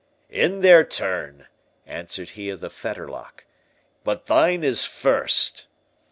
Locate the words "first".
4.83-5.67